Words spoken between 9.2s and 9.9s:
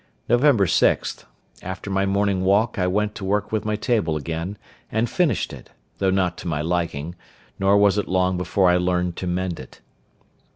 mend it.